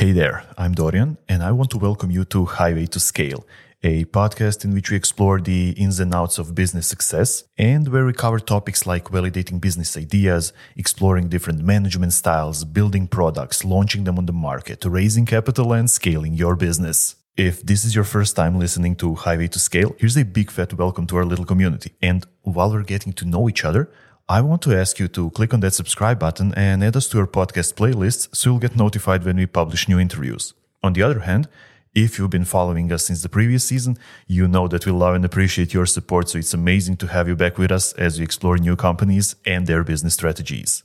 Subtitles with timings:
[0.00, 3.46] Hey there, I'm Dorian, and I want to welcome you to Highway to Scale,
[3.82, 8.06] a podcast in which we explore the ins and outs of business success and where
[8.06, 14.16] we cover topics like validating business ideas, exploring different management styles, building products, launching them
[14.16, 17.16] on the market, raising capital, and scaling your business.
[17.36, 20.72] If this is your first time listening to Highway to Scale, here's a big fat
[20.72, 21.92] welcome to our little community.
[22.00, 23.90] And while we're getting to know each other,
[24.30, 27.16] I want to ask you to click on that subscribe button and add us to
[27.18, 30.54] your podcast playlists so you'll get notified when we publish new interviews.
[30.84, 31.48] On the other hand,
[31.96, 33.98] if you've been following us since the previous season,
[34.28, 37.34] you know that we love and appreciate your support, so it's amazing to have you
[37.34, 40.84] back with us as we explore new companies and their business strategies.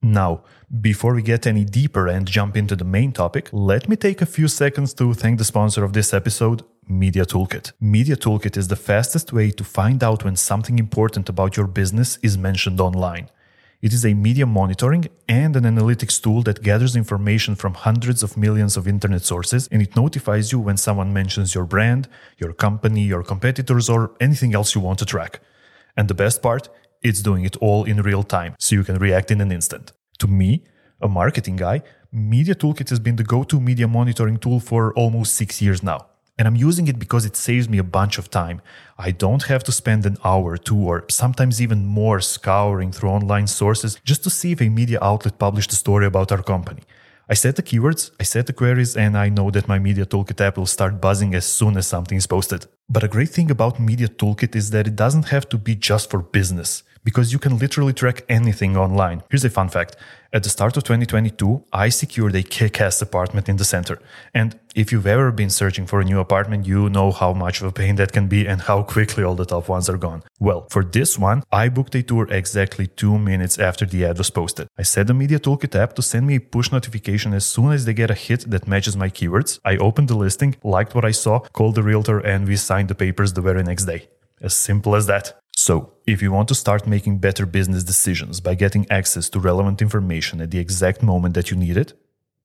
[0.00, 0.42] Now,
[0.80, 4.32] before we get any deeper and jump into the main topic, let me take a
[4.36, 7.70] few seconds to thank the sponsor of this episode, Media Toolkit.
[7.80, 12.18] Media Toolkit is the fastest way to find out when something important about your business
[12.20, 13.30] is mentioned online.
[13.80, 18.36] It is a media monitoring and an analytics tool that gathers information from hundreds of
[18.36, 22.08] millions of internet sources and it notifies you when someone mentions your brand,
[22.38, 25.38] your company, your competitors, or anything else you want to track.
[25.96, 26.68] And the best part,
[27.02, 29.92] it's doing it all in real time, so you can react in an instant.
[30.18, 30.64] To me,
[31.00, 35.36] a marketing guy, Media Toolkit has been the go to media monitoring tool for almost
[35.36, 36.09] six years now.
[36.40, 38.62] And I'm using it because it saves me a bunch of time.
[38.96, 43.46] I don't have to spend an hour, two, or sometimes even more scouring through online
[43.46, 46.80] sources just to see if a media outlet published a story about our company.
[47.28, 50.40] I set the keywords, I set the queries, and I know that my Media Toolkit
[50.40, 52.64] app will start buzzing as soon as something is posted.
[52.88, 56.08] But a great thing about Media Toolkit is that it doesn't have to be just
[56.08, 59.22] for business because you can literally track anything online.
[59.30, 59.96] Here's a fun fact.
[60.32, 63.98] At the start of 2022, I secured a kick-ass apartment in the center.
[64.32, 67.66] And if you've ever been searching for a new apartment, you know how much of
[67.66, 70.22] a pain that can be and how quickly all the top ones are gone.
[70.38, 74.30] Well, for this one, I booked a tour exactly two minutes after the ad was
[74.30, 74.68] posted.
[74.78, 77.84] I set the Media Toolkit app to send me a push notification as soon as
[77.84, 79.58] they get a hit that matches my keywords.
[79.64, 82.94] I opened the listing, liked what I saw, called the realtor, and we signed the
[82.94, 84.08] papers the very next day.
[84.40, 85.39] As simple as that.
[85.62, 89.82] So, if you want to start making better business decisions by getting access to relevant
[89.82, 91.92] information at the exact moment that you need it,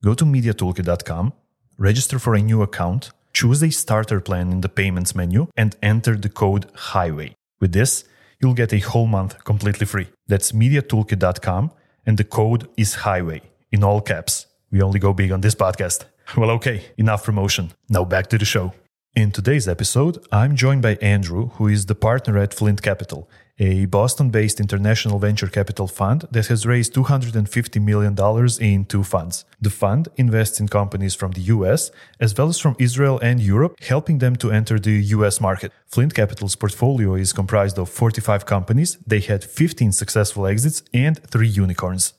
[0.03, 1.31] go to MediaToolkit.com,
[1.77, 6.17] register for a new account, choose a starter plan in the payments menu, and enter
[6.17, 7.35] the code HIGHWAY.
[7.61, 8.03] With this,
[8.41, 10.09] you'll get a whole month completely free.
[10.27, 11.71] That's MediaToolkit.com,
[12.05, 13.39] and the code is HIGHWAY
[13.71, 14.47] in all caps.
[14.71, 16.03] We only go big on this podcast.
[16.35, 17.71] Well, okay, enough promotion.
[17.87, 18.73] Now back to the show.
[19.15, 23.85] In today's episode, I'm joined by Andrew, who is the partner at Flint Capital, a
[23.85, 28.13] Boston based international venture capital fund that has raised $250 million
[28.59, 29.45] in two funds.
[29.61, 33.77] The fund invests in companies from the US as well as from Israel and Europe,
[33.79, 35.71] helping them to enter the US market.
[35.87, 41.47] Flint Capital's portfolio is comprised of 45 companies, they had 15 successful exits and three
[41.47, 42.15] unicorns.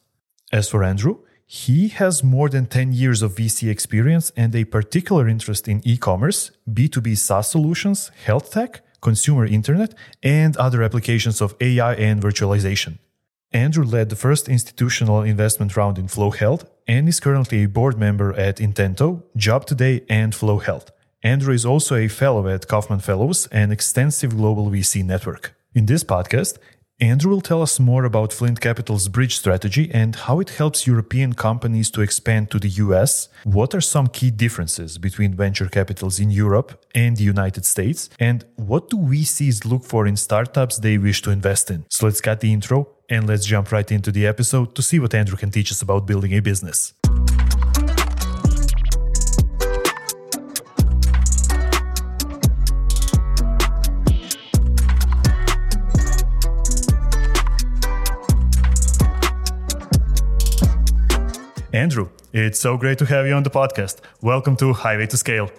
[0.51, 5.29] As for Andrew, he has more than 10 years of VC experience and a particular
[5.29, 11.55] interest in e commerce, B2B SaaS solutions, health tech, consumer internet, and other applications of
[11.61, 12.99] AI and virtualization.
[13.53, 17.97] Andrew led the first institutional investment round in Flo Health and is currently a board
[17.97, 20.91] member at Intento, Job Today, and Flo Health.
[21.23, 25.55] Andrew is also a fellow at Kauffman Fellows, an extensive global VC network.
[25.75, 26.59] In this podcast,
[27.01, 31.35] Andrew will tell us more about Flint Capital's bridge strategy and how it helps European
[31.35, 33.29] companies to expand to the US.
[33.45, 38.09] What are some key differences between venture capitals in Europe and the United States?
[38.19, 41.85] And what do VCs look for in startups they wish to invest in?
[41.91, 45.13] So let's cut the intro and let's jump right into the episode to see what
[45.13, 46.95] Andrew can teach us about building a business.
[61.77, 64.01] Andrew, it's so great to have you on the podcast.
[64.23, 65.51] Welcome to Highway to Scale.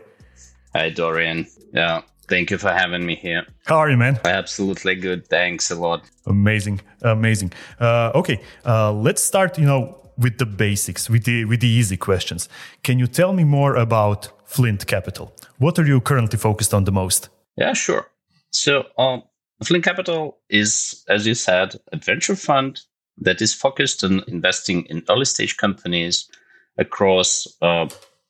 [0.73, 1.45] Hi, Dorian.
[1.73, 3.45] Yeah, thank you for having me here.
[3.67, 4.19] How are you, man?
[4.25, 5.27] Absolutely good.
[5.27, 6.01] Thanks a lot.
[6.25, 7.53] Amazing, amazing.
[7.79, 9.59] Uh, okay, uh, let's start.
[9.59, 12.49] You know, with the basics, with the with the easy questions.
[12.81, 15.31] Can you tell me more about Flint Capital?
[15.59, 17.29] What are you currently focused on the most?
[17.57, 18.07] Yeah, sure.
[18.49, 19.21] So, um,
[19.63, 22.81] Flint Capital is, as you said, a venture fund
[23.19, 26.29] that is focused on investing in early stage companies
[26.77, 27.87] across uh,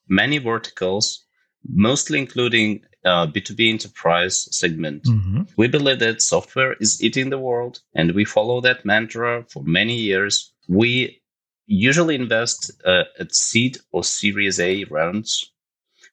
[0.08, 1.26] many verticals,
[1.68, 5.04] mostly including uh, B2B enterprise segment.
[5.04, 5.44] Mm-hmm.
[5.58, 9.96] We believe that software is eating the world, and we follow that mantra for many
[9.96, 10.52] years.
[10.68, 11.22] We
[11.66, 15.52] usually invest uh, at seed or Series A rounds.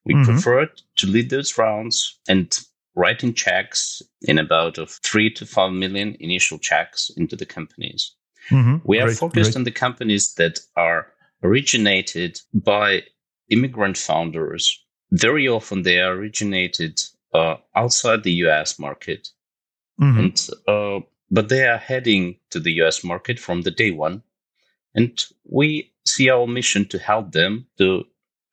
[0.04, 0.24] We mm-hmm.
[0.24, 2.58] prefer to lead those rounds and
[2.94, 8.14] writing checks in about of three to five million initial checks into the companies.
[8.50, 8.76] Mm-hmm.
[8.84, 9.56] We are great, focused great.
[9.56, 11.06] on the companies that are
[11.42, 13.02] originated by
[13.50, 14.82] immigrant founders.
[15.12, 17.00] Very often they are originated
[17.32, 19.28] uh, outside the US market.
[20.00, 20.18] Mm-hmm.
[20.18, 24.22] And, uh, but they are heading to the US market from the day one.
[24.94, 28.04] And we see our mission to help them to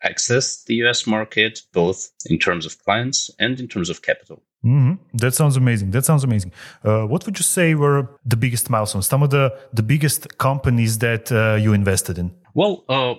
[0.03, 4.43] access the US market, both in terms of clients and in terms of capital.
[4.63, 5.17] Mm-hmm.
[5.17, 5.91] That sounds amazing.
[5.91, 6.51] That sounds amazing.
[6.83, 9.07] Uh, what would you say were the biggest milestones?
[9.07, 12.31] Some of the, the biggest companies that uh, you invested in?
[12.53, 13.15] Well, uh,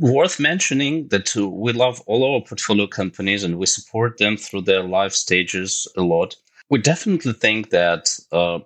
[0.00, 4.82] worth mentioning that we love all our portfolio companies and we support them through their
[4.82, 6.34] life stages a lot.
[6.68, 8.60] We definitely think that uh,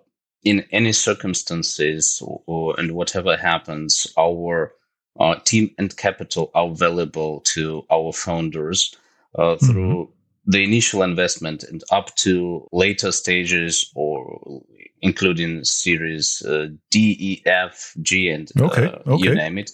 [0.45, 4.73] in any circumstances or, or, and whatever happens, our
[5.19, 8.95] uh, team and capital are valuable to our founders
[9.35, 10.16] uh, through mm-hmm.
[10.47, 14.63] The initial investment and up to later stages or
[15.03, 18.87] including series uh, D, E, F, G, and okay.
[18.87, 19.25] Uh, okay.
[19.25, 19.73] you name it.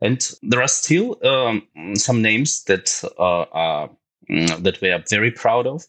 [0.00, 3.90] And there are still um, some names that uh, are
[4.30, 5.86] mm, that we are very proud of.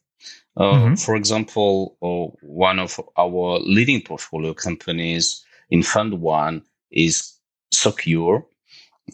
[0.57, 0.95] Uh, mm-hmm.
[0.95, 7.33] For example, uh, one of our leading portfolio companies in Fund One is
[7.73, 8.45] Socure.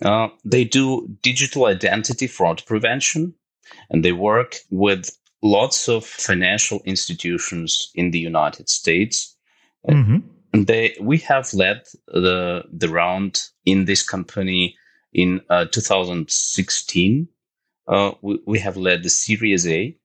[0.01, 3.33] Uh, they do digital identity fraud prevention,
[3.89, 5.09] and they work with
[5.41, 9.35] lots of financial institutions in the United States.
[9.87, 10.17] Mm-hmm.
[10.53, 14.75] And they we have led the the round in this company
[15.13, 17.27] in uh, 2016.
[17.87, 19.95] Uh, we, we, have led the Series A.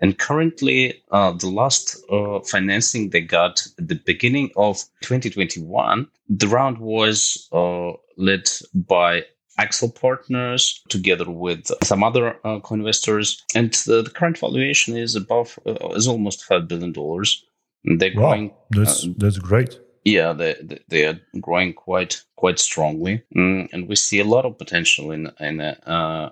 [0.00, 6.48] And currently, uh, the last uh, financing they got at the beginning of 2021, the
[6.48, 9.24] round was uh, led by
[9.58, 15.58] Accel Partners together with some other uh, co-investors, and the, the, current valuation is above
[15.66, 17.44] is almost five billion dollars.
[17.84, 18.54] They're wow, growing.
[18.70, 20.56] That's that's great yeah, they
[20.88, 25.30] they are growing quite quite strongly, mm, and we see a lot of potential in
[25.38, 26.30] in uh,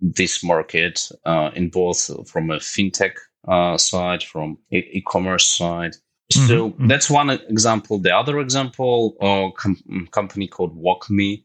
[0.00, 3.14] this market uh, in both from a fintech
[3.48, 5.96] uh, side, from e- commerce side.
[6.32, 6.46] Mm-hmm.
[6.46, 6.86] So mm-hmm.
[6.86, 7.98] that's one example.
[7.98, 11.44] The other example, a uh, com- company called WalkMe,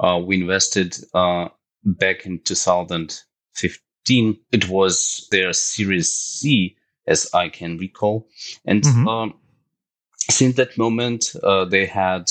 [0.00, 1.48] uh, we invested uh,
[1.84, 4.38] back in 2015.
[4.52, 8.28] It was their Series C, as I can recall,
[8.64, 8.82] and.
[8.82, 9.08] Mm-hmm.
[9.08, 9.34] Um,
[10.30, 12.30] since that moment, uh, they had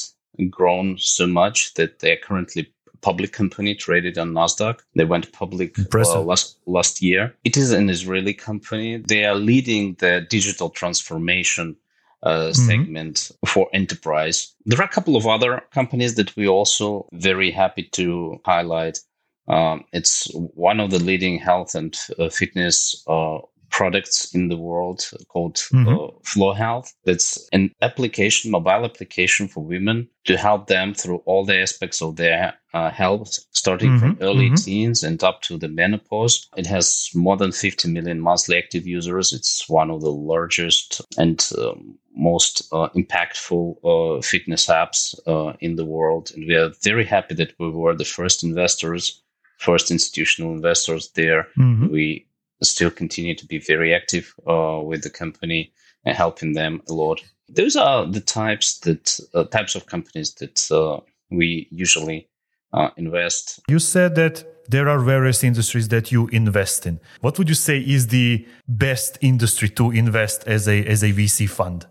[0.49, 4.81] grown so much that they're currently a public company traded on Nasdaq.
[4.95, 7.35] They went public uh, last last year.
[7.43, 8.97] It is an Israeli company.
[8.97, 11.75] They are leading the digital transformation
[12.23, 12.51] uh, mm-hmm.
[12.53, 14.53] segment for enterprise.
[14.65, 18.99] There are a couple of other companies that we also very happy to highlight.
[19.47, 23.37] Um, it's one of the leading health and uh, fitness uh,
[23.69, 25.87] products in the world called mm-hmm.
[25.87, 26.93] uh, Flo Health.
[27.05, 32.15] That's an application, mobile application for women to help them through all the aspects of
[32.15, 33.99] their uh, health, starting mm-hmm.
[33.99, 34.55] from early mm-hmm.
[34.55, 36.47] teens and up to the menopause.
[36.57, 39.33] It has more than 50 million monthly active users.
[39.33, 45.75] It's one of the largest and um, most uh, impactful uh, fitness apps uh, in
[45.75, 46.31] the world.
[46.35, 49.21] And we are very happy that we were the first investors
[49.57, 51.47] first institutional investors there.
[51.57, 51.89] Mm-hmm.
[51.89, 52.27] We
[52.61, 55.71] still continue to be very active uh, with the company
[56.05, 57.21] and helping them a lot.
[57.49, 60.99] Those are the types that uh, types of companies that uh,
[61.29, 62.27] we usually
[62.73, 63.59] uh, invest.
[63.69, 66.99] You said that there are various industries that you invest in.
[67.21, 71.49] What would you say is the best industry to invest as a as a VC
[71.49, 71.85] fund?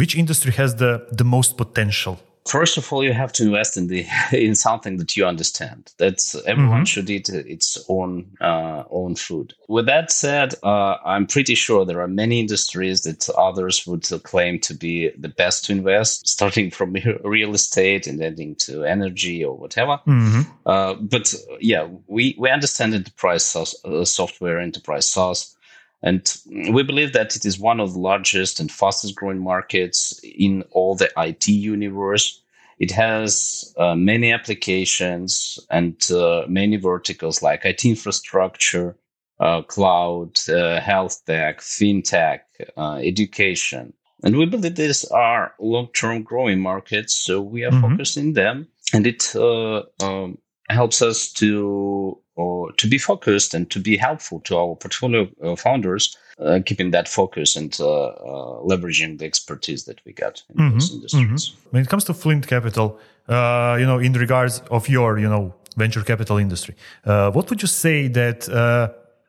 [0.00, 2.14] Which industry has the the most potential?
[2.46, 6.34] first of all you have to invest in the in something that you understand that's
[6.46, 6.84] everyone mm-hmm.
[6.84, 12.00] should eat its own uh, own food with that said uh, i'm pretty sure there
[12.00, 16.96] are many industries that others would claim to be the best to invest starting from
[17.24, 20.42] real estate and ending to energy or whatever mm-hmm.
[20.66, 25.56] uh, but yeah we we understand enterprise uh, software enterprise SaaS
[26.02, 26.36] and
[26.72, 30.94] we believe that it is one of the largest and fastest growing markets in all
[30.94, 32.40] the IT universe.
[32.78, 38.96] It has uh, many applications and uh, many verticals like IT infrastructure,
[39.40, 42.40] uh, cloud, uh, health tech, fintech,
[42.78, 43.92] uh, education.
[44.22, 47.14] And we believe these are long term growing markets.
[47.14, 47.92] So we are mm-hmm.
[47.92, 48.68] focused in them.
[48.94, 50.38] And it uh, um,
[50.70, 55.56] helps us to or to be focused and to be helpful to our portfolio uh,
[55.56, 60.56] founders, uh, keeping that focus and uh, uh leveraging the expertise that we got in
[60.56, 60.72] mm-hmm.
[60.72, 61.50] those industries.
[61.50, 61.70] Mm-hmm.
[61.70, 65.54] When it comes to Flint Capital, uh, you know, in regards of your, you know,
[65.76, 68.48] venture capital industry, uh, what would you say that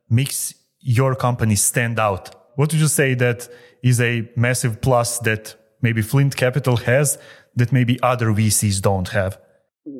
[0.09, 2.35] makes your company stand out?
[2.55, 3.47] What would you say that
[3.83, 7.17] is a massive plus that maybe Flint Capital has
[7.55, 9.39] that maybe other VCs don't have?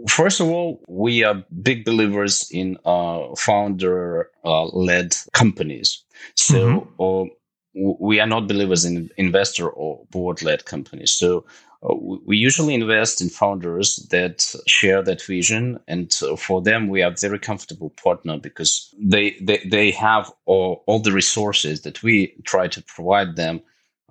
[0.07, 6.03] First of all, we are big believers in uh, founder uh, led companies.
[6.35, 7.01] So mm-hmm.
[7.01, 11.11] uh, we are not believers in investor or board led companies.
[11.11, 11.45] So
[11.83, 17.01] uh, we usually invest in founders that share that vision and uh, for them we
[17.01, 22.35] are very comfortable partner because they they, they have all, all the resources that we
[22.43, 23.61] try to provide them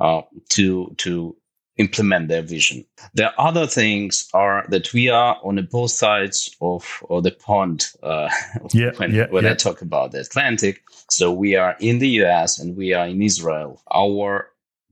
[0.00, 1.36] uh, to to
[1.76, 2.84] implement their vision.
[3.14, 8.28] The other things are that we are on both sides of, of the pond uh,
[8.72, 9.52] yeah, when, yeah, when yeah.
[9.52, 10.82] I talk about the Atlantic.
[11.08, 13.82] So we are in the US and we are in Israel.
[13.92, 14.50] Our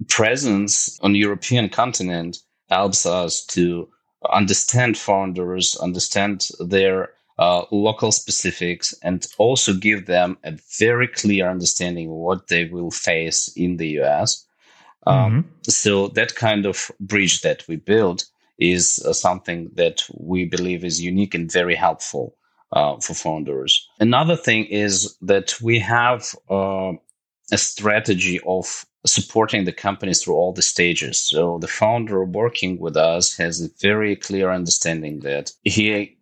[0.09, 2.39] presence on the European continent
[2.71, 3.89] helps us to
[4.31, 12.09] understand founders, understand their uh, local specifics, and also give them a very clear understanding
[12.09, 14.48] of what they will face in the US
[15.07, 15.71] um, mm-hmm.
[15.71, 18.25] So that kind of bridge that we build
[18.59, 22.35] is uh, something that we believe is unique and very helpful
[22.73, 23.89] uh, for founders.
[24.01, 26.93] Another thing is that we have uh,
[27.53, 31.21] a strategy of supporting the companies through all the stages.
[31.21, 36.17] So the founder working with us has a very clear understanding that he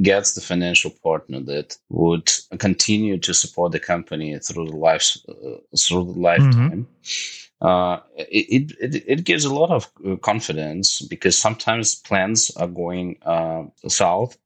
[0.00, 5.56] gets the financial partner that would continue to support the company through the life uh,
[5.76, 6.86] through the lifetime.
[6.86, 12.66] Mm-hmm uh, it, it, it gives a lot of uh, confidence because sometimes plans are
[12.66, 14.38] going uh, south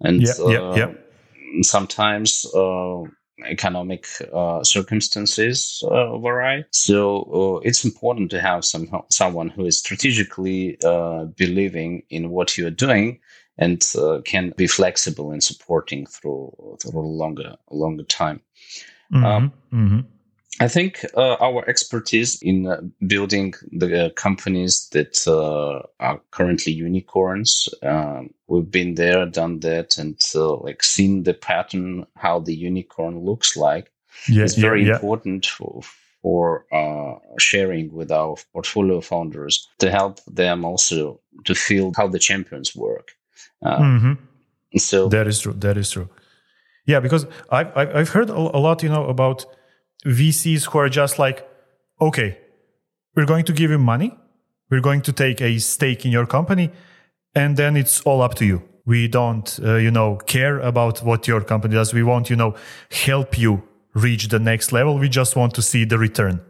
[0.00, 1.62] and yeah, yeah, yeah.
[1.62, 3.02] sometimes uh,
[3.46, 6.64] economic uh, circumstances uh, vary.
[6.72, 10.78] So it's important to have some someone who is strategically
[11.36, 13.20] believing in what you're doing
[13.56, 13.82] and
[14.24, 18.40] can be flexible in supporting through through a longer longer time.
[19.12, 20.00] Mm-hmm, um, mm-hmm.
[20.60, 26.72] I think uh, our expertise in uh, building the uh, companies that uh, are currently
[26.72, 32.54] unicorns, um, we've been there, done that, and uh, like seen the pattern how the
[32.54, 33.92] unicorn looks like.
[34.28, 34.94] Yeah, is very yeah, yeah.
[34.94, 35.80] important for,
[36.22, 42.18] for uh, sharing with our portfolio founders to help them also to feel how the
[42.18, 43.12] champions work.
[43.62, 44.14] Mm-hmm.
[44.76, 45.52] So that is true.
[45.52, 46.08] That is true.
[46.84, 49.46] Yeah, because I've I've heard a lot, you know, about
[50.06, 51.48] VCs who are just like,
[52.00, 52.38] okay,
[53.14, 54.16] we're going to give you money,
[54.70, 56.70] we're going to take a stake in your company,
[57.34, 58.62] and then it's all up to you.
[58.84, 61.92] We don't, uh, you know, care about what your company does.
[61.92, 62.54] We want, you know,
[62.90, 63.62] help you
[63.94, 64.98] reach the next level.
[64.98, 66.40] We just want to see the return.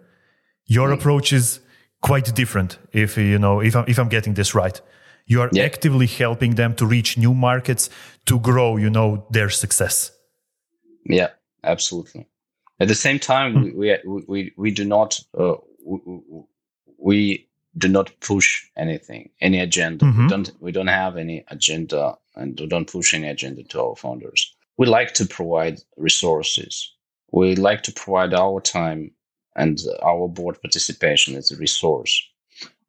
[0.67, 0.95] Your mm.
[0.95, 1.61] approach is
[2.01, 2.79] quite different.
[2.93, 4.81] If you know, if I'm, if I'm getting this right,
[5.27, 5.65] you are yeah.
[5.65, 7.91] actively helping them to reach new markets
[8.27, 10.13] to grow, you know, their success.
[11.05, 11.31] Yeah,
[11.65, 12.29] absolutely.
[12.81, 13.75] At the same time, mm.
[13.75, 15.99] we, we, we, we do not, uh, we,
[16.99, 20.05] we, do not push anything, any agenda.
[20.05, 20.23] Mm-hmm.
[20.23, 23.97] We don't, we don't have any agenda and we don't push any agenda to our
[23.97, 24.55] founders.
[24.77, 26.93] We like to provide resources.
[27.31, 29.13] We like to provide our time
[29.57, 32.23] and our board participation as a resource.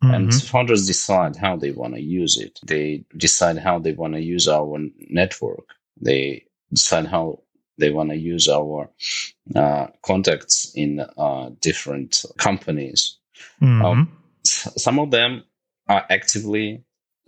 [0.03, 0.13] Mm-hmm.
[0.13, 2.59] And founders decide how they want to use it.
[2.65, 4.79] They decide how they want to use our
[5.09, 5.65] network.
[5.99, 7.41] They decide how
[7.79, 8.89] they want to use our
[9.55, 13.17] uh, contacts in uh, different companies.
[13.61, 13.85] Mm-hmm.
[13.85, 15.43] Um, some of them
[15.87, 16.83] are actively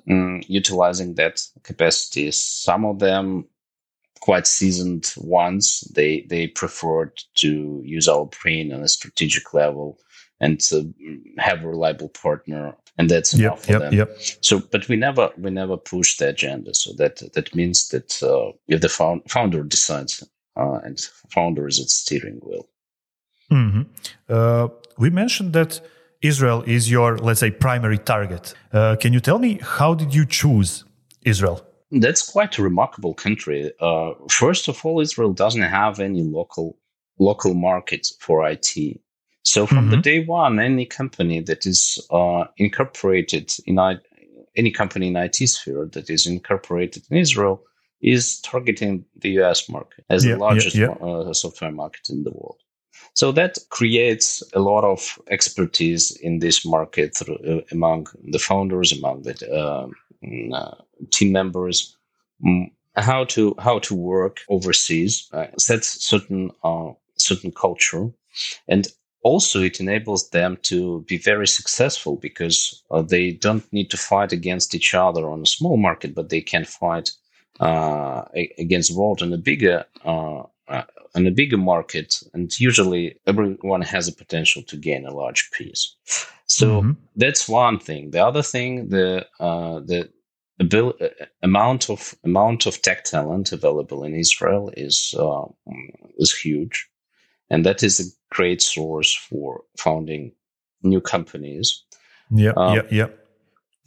[0.10, 2.32] um, utilizing that capacity.
[2.32, 3.46] Some of them
[4.20, 5.82] quite seasoned ones.
[5.96, 10.00] They they preferred to use our brain on a strategic level
[10.40, 10.94] and to
[11.38, 13.94] have a reliable partner and that's enough yep, for yep, them.
[13.94, 14.18] Yep.
[14.42, 16.74] So, but we never we never push the agenda.
[16.74, 20.24] So that that means that uh, if the found, founder decides
[20.56, 22.68] uh, and founder is its steering wheel.
[23.52, 23.82] Mm-hmm.
[24.30, 24.68] Uh,
[24.98, 25.82] we mentioned that
[26.22, 28.54] Israel is your, let's say, primary target.
[28.72, 30.86] Uh, can you tell me how did you choose
[31.26, 31.66] Israel?
[31.92, 33.72] That's quite a remarkable country.
[33.80, 36.78] Uh, first of all, Israel doesn't have any local
[37.20, 39.00] local market for IT.
[39.44, 39.92] So from mm-hmm.
[39.92, 44.00] the day one, any company that is uh, incorporated in I-
[44.56, 47.64] any company in IT sphere that is incorporated in Israel
[48.02, 51.08] is targeting the US market as yeah, the largest yeah, yeah.
[51.08, 52.58] Uh, software market in the world.
[53.14, 58.92] So that creates a lot of expertise in this market through, uh, among the founders,
[58.92, 59.88] among the uh,
[60.24, 60.76] mm, uh
[61.12, 61.98] team members,
[62.96, 68.10] how to how to work overseas, uh, sets certain uh, certain culture,
[68.68, 68.88] and
[69.24, 74.74] also it enables them to be very successful because they don't need to fight against
[74.74, 77.12] each other on a small market, but they can fight
[77.62, 78.26] uh,
[78.58, 80.84] against Vault in a bigger uh, uh,
[81.16, 85.96] in a bigger market, and usually everyone has a potential to gain a large piece.
[86.46, 86.92] So mm-hmm.
[87.16, 88.12] that's one thing.
[88.12, 90.10] The other thing, the uh, the
[90.60, 90.98] abil-
[91.44, 95.46] amount of amount of tech talent available in Israel is uh,
[96.18, 96.90] is huge,
[97.50, 100.32] and that is a great source for founding
[100.82, 101.84] new companies.
[102.32, 103.08] Yeah, um, yeah, yeah.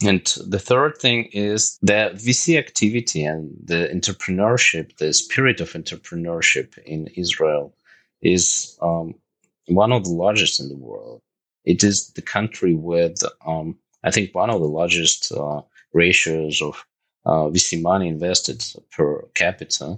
[0.03, 6.77] And the third thing is the VC activity and the entrepreneurship, the spirit of entrepreneurship
[6.79, 7.73] in Israel
[8.21, 9.15] is um,
[9.67, 11.21] one of the largest in the world.
[11.63, 15.61] It is the country with, um, I think, one of the largest uh,
[15.93, 16.85] ratios of
[17.25, 19.97] uh, VC money invested per capita,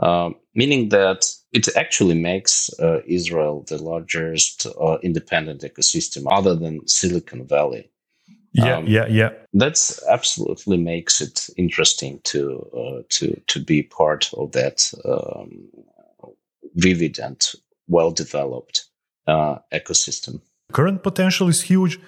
[0.00, 6.86] um, meaning that it actually makes uh, Israel the largest uh, independent ecosystem other than
[6.88, 7.90] Silicon Valley.
[8.52, 9.30] Yeah, um, yeah, yeah.
[9.52, 15.68] That's absolutely makes it interesting to uh, to to be part of that um,
[16.74, 17.40] vivid and
[17.88, 18.86] well developed
[19.26, 20.40] uh, ecosystem.
[20.72, 21.98] Current potential is huge,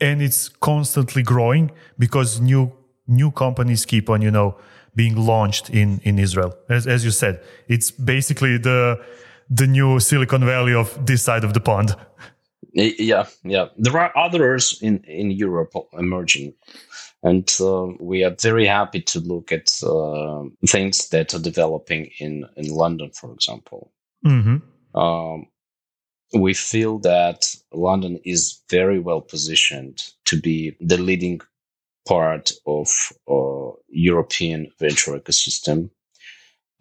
[0.00, 2.72] and it's constantly growing because new
[3.06, 4.56] new companies keep on you know
[4.94, 6.54] being launched in in Israel.
[6.68, 9.00] As as you said, it's basically the
[9.48, 11.94] the new Silicon Valley of this side of the pond.
[12.76, 13.68] Yeah, yeah.
[13.78, 16.52] There are others in in Europe emerging,
[17.22, 22.44] and uh, we are very happy to look at uh, things that are developing in
[22.56, 23.92] in London, for example.
[24.26, 24.98] Mm-hmm.
[24.98, 25.46] Um,
[26.34, 31.40] we feel that London is very well positioned to be the leading
[32.06, 32.88] part of
[33.26, 35.88] uh, European venture ecosystem,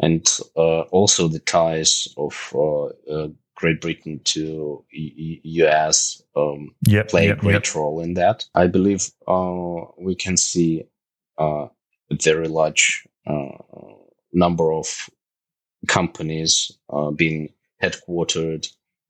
[0.01, 7.09] and uh, also the ties of uh, uh Great Britain to U- US um, yep,
[7.09, 7.75] play yep, a great yep.
[7.75, 8.45] role in that.
[8.53, 10.83] I believe uh, we can see
[11.38, 11.67] uh,
[12.12, 13.07] a very large
[14.33, 15.09] number of
[15.88, 16.71] companies
[17.15, 17.50] being
[17.81, 18.67] headquartered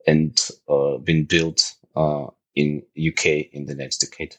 [0.07, 4.35] and uh, been built uh, in UK in the next decade.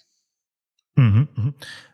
[0.98, 1.48] Mm-hmm, mm-hmm.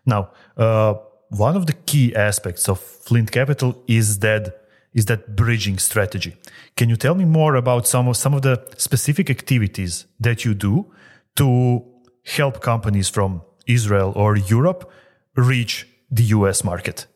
[0.06, 0.94] Now, uh,
[1.30, 4.61] one of the key aspects of Flint Capital is that
[4.94, 6.36] is that bridging strategy.
[6.76, 10.54] Can you tell me more about some of some of the specific activities that you
[10.54, 10.92] do
[11.36, 11.82] to
[12.24, 14.90] help companies from Israel or Europe
[15.36, 17.06] reach the US market?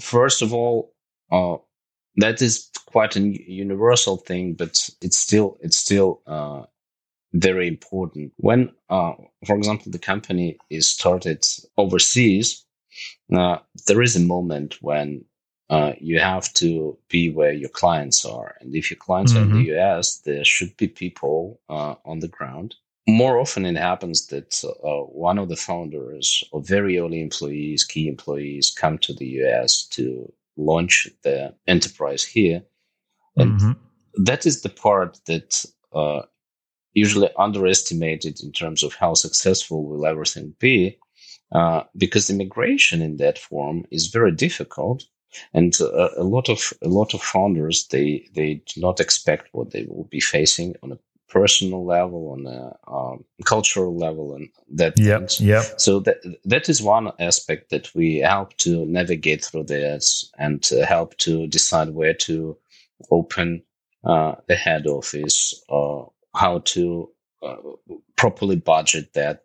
[0.00, 0.92] First of all,
[1.30, 1.56] uh,
[2.16, 6.62] that is quite a universal thing, but it's still it's still uh,
[7.32, 8.32] very important.
[8.36, 9.12] When, uh,
[9.46, 11.44] for example, the company is started
[11.76, 12.64] overseas,
[13.32, 15.24] uh, there is a moment when
[15.70, 19.40] uh, you have to be where your clients are, and if your clients mm-hmm.
[19.40, 19.98] are in the mm-hmm.
[19.98, 22.74] US, there should be people uh, on the ground.
[23.08, 28.08] More often, it happens that uh, one of the founders or very early employees, key
[28.08, 32.62] employees, come to the US to launch the enterprise here.
[33.36, 34.24] And mm-hmm.
[34.24, 36.22] that is the part that uh,
[36.94, 40.98] usually underestimated in terms of how successful will everything be,
[41.52, 45.04] uh, because immigration in that form is very difficult.
[45.54, 49.70] And uh, a lot of a lot of founders they they do not expect what
[49.70, 54.98] they will be facing on a personal level, on a um, cultural level, and that.
[54.98, 55.62] Yeah, yeah.
[55.78, 60.84] So that that is one aspect that we help to navigate through this and uh,
[60.86, 62.58] help to decide where to
[63.10, 63.62] open
[64.04, 66.02] uh, the head office, uh,
[66.34, 67.10] how to
[67.42, 67.56] uh,
[68.16, 69.44] properly budget that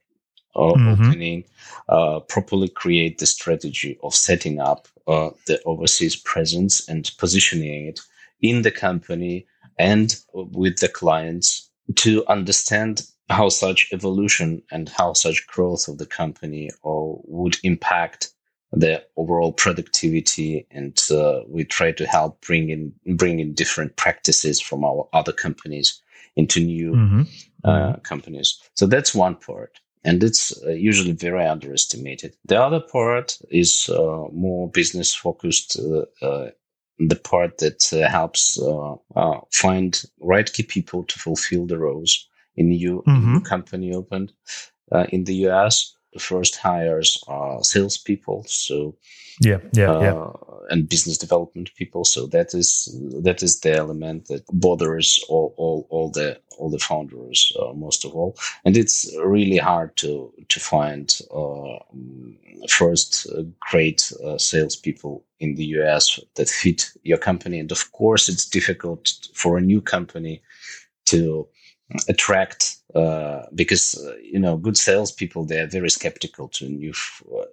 [0.56, 1.08] uh, mm-hmm.
[1.08, 1.44] opening,
[1.90, 8.00] uh, properly create the strategy of setting up the overseas presence and positioning it
[8.42, 9.46] in the company
[9.78, 16.06] and with the clients to understand how such evolution and how such growth of the
[16.06, 18.32] company or would impact
[18.72, 24.60] the overall productivity and uh, we try to help bring in bring in different practices
[24.60, 26.02] from our other companies
[26.36, 27.22] into new mm-hmm.
[27.64, 28.02] uh, mm-hmm.
[28.02, 33.90] companies so that's one part and it's uh, usually very underestimated the other part is
[33.90, 36.50] uh, more business focused uh, uh,
[36.98, 38.58] the part that helps
[39.52, 43.40] find right key people to fulfill the roles in new, mm-hmm.
[43.40, 44.32] company opened
[45.10, 48.46] in the us the first hires are salespeople.
[48.48, 48.96] So
[49.42, 52.06] yeah, yeah, uh, yeah, and business development people.
[52.06, 52.90] So that is
[53.24, 58.06] that is the element that bothers all all, all the all the founders uh, most
[58.06, 61.80] of all, and it's really hard to to find uh,
[62.70, 67.60] first uh, great uh, salespeople in the US that fit your company.
[67.60, 70.42] And of course, it's difficult for a new company
[71.06, 71.48] to
[72.08, 76.94] attract uh, because uh, you know good salespeople they are very skeptical to new
[77.38, 77.46] uh,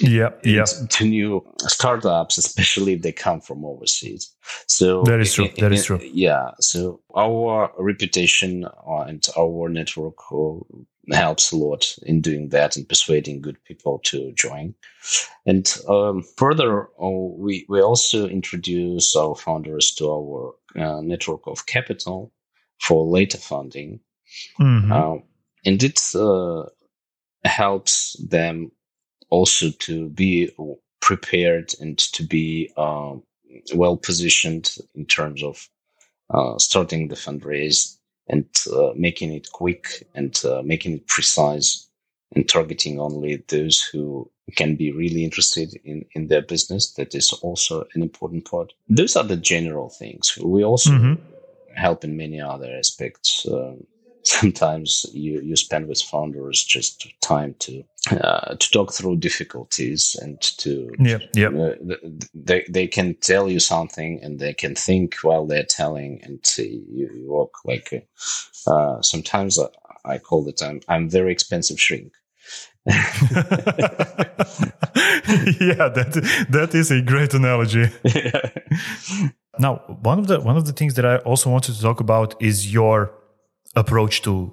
[0.00, 4.34] yeah yeah to new startups especially if they come from overseas
[4.66, 10.18] so that is true that is true yeah so our reputation uh, and our network
[10.32, 10.58] uh,
[11.10, 14.74] helps a lot in doing that and persuading good people to join.
[15.46, 21.66] And um, further, oh, we, we also introduce our founders to our uh, network of
[21.66, 22.32] capital
[22.78, 24.00] for later funding.
[24.60, 24.92] Mm-hmm.
[24.92, 25.22] Um,
[25.64, 26.64] and it uh,
[27.44, 28.72] helps them
[29.30, 30.50] also to be
[31.00, 33.14] prepared and to be uh,
[33.74, 35.68] well positioned in terms of
[36.30, 37.96] uh, starting the fundraise
[38.28, 41.88] and uh, making it quick and uh, making it precise
[42.34, 46.92] and targeting only those who can be really interested in, in their business.
[46.94, 48.72] That is also an important part.
[48.88, 50.38] Those are the general things.
[50.42, 51.22] We also mm-hmm.
[51.74, 53.46] help in many other aspects.
[53.50, 53.86] Um,
[54.24, 60.40] sometimes you, you spend with founders just time to uh, to talk through difficulties and
[60.40, 61.74] to yeah yeah uh,
[62.34, 67.10] they they can tell you something and they can think while they're telling and you,
[67.14, 68.08] you walk like
[68.66, 69.66] uh, sometimes I,
[70.04, 72.12] I call it I'm I'm very expensive shrink.
[72.84, 72.96] yeah,
[75.88, 77.88] that that is a great analogy.
[79.60, 82.34] now, one of the one of the things that I also wanted to talk about
[82.42, 83.21] is your
[83.74, 84.52] approach to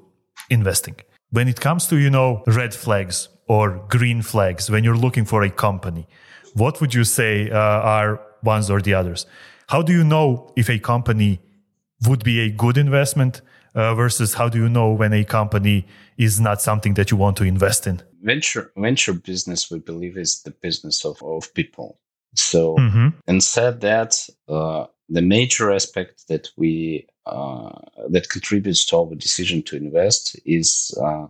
[0.49, 0.95] investing.
[1.31, 5.43] When it comes to, you know, red flags or green flags, when you're looking for
[5.43, 6.07] a company,
[6.53, 9.25] what would you say uh, are ones or the others?
[9.67, 11.39] How do you know if a company
[12.07, 13.41] would be a good investment
[13.75, 15.85] uh, versus how do you know when a company
[16.17, 18.01] is not something that you want to invest in?
[18.21, 21.99] Venture venture business, we believe, is the business of, of people.
[22.35, 23.09] So, mm-hmm.
[23.27, 27.07] and said that, uh, the major aspect that we
[28.09, 31.27] that contributes to our decision to invest is uh,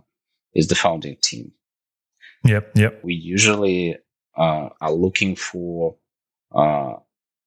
[0.54, 1.52] is the founding team.
[2.44, 3.00] Yep, yep.
[3.04, 3.96] We usually
[4.36, 5.96] uh, are looking for
[6.54, 6.94] uh,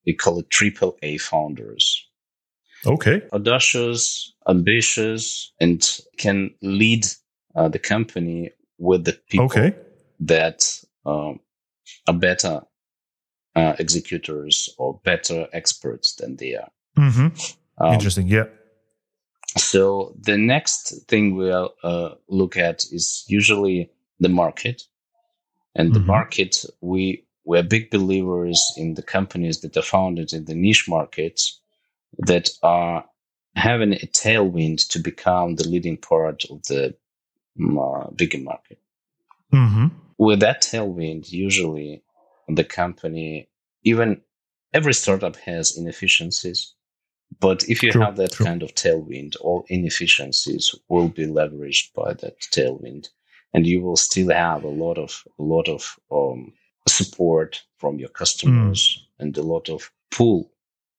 [0.06, 2.06] we call it triple A founders.
[2.86, 3.22] Okay.
[3.32, 7.06] Audacious, ambitious, and can lead
[7.56, 9.74] uh, the company with the people okay.
[10.20, 11.40] that um,
[12.06, 12.62] are better
[13.56, 16.70] uh, executors or better experts than they are.
[16.98, 17.28] Mm-hmm.
[17.78, 18.28] Um, Interesting.
[18.28, 18.44] Yeah.
[19.56, 24.82] So the next thing we'll uh, look at is usually the market,
[25.74, 25.94] and mm-hmm.
[25.94, 30.88] the market we we're big believers in the companies that are founded in the niche
[30.88, 31.60] markets
[32.18, 33.04] that are
[33.54, 36.94] having a tailwind to become the leading part of the
[37.58, 38.78] mm, uh, bigger market.
[39.52, 39.88] Mm-hmm.
[40.18, 42.02] With that tailwind, usually
[42.48, 43.48] the company,
[43.82, 44.20] even
[44.72, 46.74] every startup has inefficiencies.
[47.40, 48.46] But if you true, have that true.
[48.46, 53.08] kind of tailwind, all inefficiencies will be leveraged by that tailwind,
[53.52, 56.52] and you will still have a lot of a lot of um,
[56.88, 59.24] support from your customers mm.
[59.24, 60.50] and a lot of pull.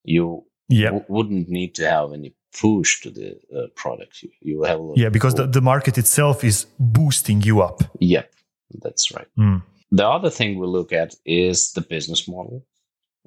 [0.04, 0.92] You yep.
[0.92, 4.24] w- wouldn't need to have any push to the uh, product.
[4.24, 7.82] You, you have yeah, because the, the market itself is boosting you up.
[8.00, 8.34] Yep,
[8.82, 9.28] that's right.
[9.38, 9.64] Mm.
[9.92, 12.66] The other thing we look at is the business model.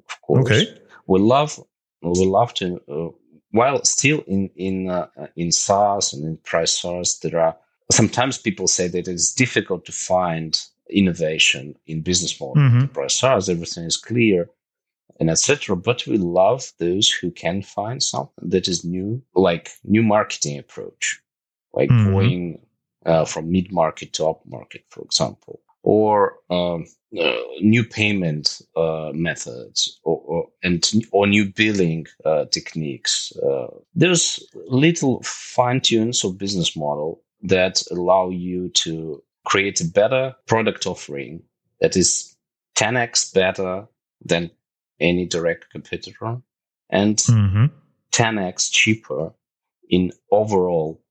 [0.07, 0.79] Of course, okay.
[1.07, 1.59] we love
[2.01, 2.81] we love to.
[2.87, 3.09] Uh,
[3.51, 7.57] while still in in uh, in SaaS and enterprise SaaS, there are
[7.91, 12.55] sometimes people say that it's difficult to find innovation in business model.
[12.55, 12.85] Mm-hmm.
[12.87, 14.49] Price SaaS, everything is clear
[15.19, 15.75] and etc.
[15.75, 21.19] But we love those who can find something that is new, like new marketing approach,
[21.73, 22.11] like mm-hmm.
[22.11, 22.59] going
[23.05, 26.85] uh, from mid market to up market, for example or um,
[27.19, 33.31] uh, new payment uh, methods or, or, and or new billing uh, techniques.
[33.37, 40.35] Uh, there's little fine tunes of business model that allow you to create a better
[40.45, 41.41] product offering
[41.81, 42.35] that is
[42.77, 43.87] 10x better
[44.23, 44.51] than
[44.99, 46.37] any direct competitor
[46.89, 47.65] and mm-hmm.
[48.11, 49.31] 10x cheaper
[49.89, 51.01] in overall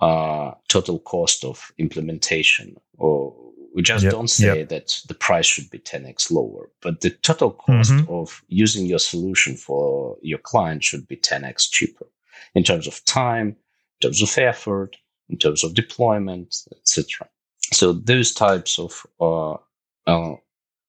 [0.00, 3.34] uh, total cost of implementation or
[3.76, 4.70] we just yep, don't say yep.
[4.70, 8.10] that the price should be 10x lower, but the total cost mm-hmm.
[8.10, 12.06] of using your solution for your client should be 10x cheaper
[12.54, 14.96] in terms of time, in terms of effort,
[15.28, 17.28] in terms of deployment, etc.
[17.74, 19.58] So those types of uh,
[20.06, 20.36] uh,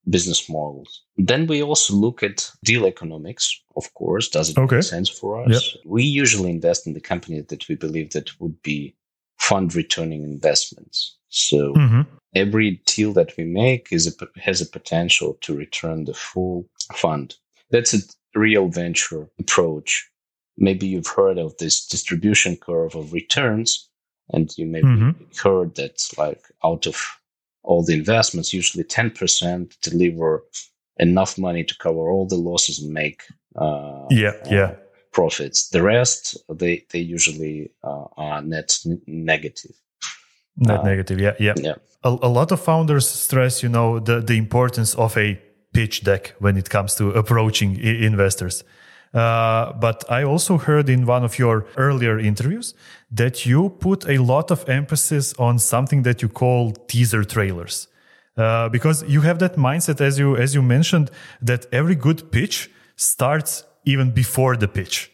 [0.10, 1.04] business models.
[1.18, 3.62] Then we also look at deal economics.
[3.76, 4.76] Of course, does it okay.
[4.78, 5.76] make sense for us?
[5.76, 5.84] Yep.
[5.86, 8.96] We usually invest in the company that we believe that would be
[9.48, 11.18] fund returning investments.
[11.30, 12.02] So mm-hmm
[12.38, 17.36] every deal that we make is a, has a potential to return the full fund.
[17.72, 18.00] That's a
[18.36, 20.10] real venture approach.
[20.58, 23.90] Maybe you've heard of this distribution curve of returns,
[24.30, 25.24] and you maybe mm-hmm.
[25.48, 26.98] heard that like out of
[27.64, 30.44] all the investments, usually 10% deliver
[30.98, 33.24] enough money to cover all the losses and make
[33.56, 34.76] uh, yeah yeah
[35.18, 35.70] profits.
[35.70, 36.22] The rest
[36.62, 39.76] they they usually uh, are net n- negative.
[40.56, 41.56] Net uh, negative, yeah, yeah.
[41.68, 41.78] yeah.
[42.04, 45.40] A, a, lot of founders stress, you know, the, the importance of a
[45.74, 48.64] pitch deck when it comes to approaching I- investors.
[49.14, 52.76] Uh, but I also heard in one of your earlier interviews
[53.12, 57.88] that you put a lot of emphasis on something that you call teaser trailers.
[58.38, 61.10] Uh, because you have that mindset, as you as you mentioned,
[61.42, 65.12] that every good pitch starts even before the pitch.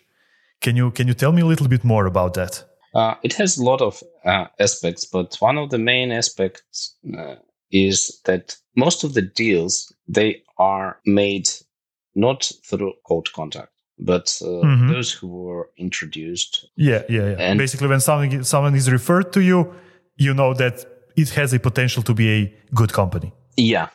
[0.62, 2.64] Can you can you tell me a little bit more about that?
[2.96, 7.36] Uh, it has a lot of uh, aspects, but one of the main aspects uh,
[7.72, 11.50] is that most of the deals they are made
[12.16, 14.92] not through cold contact, but uh, mm-hmm.
[14.92, 16.70] those who were introduced.
[16.76, 17.36] Yeah, yeah, yeah.
[17.40, 19.74] And Basically, when someone someone is referred to you,
[20.18, 23.34] you know that it has a potential to be a good company.
[23.58, 23.90] Yeah,